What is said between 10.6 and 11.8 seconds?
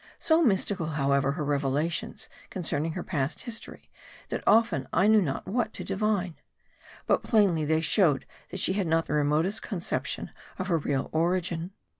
her real origin.